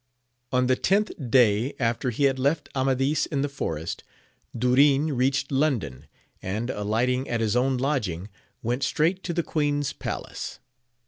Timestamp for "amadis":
2.75-3.27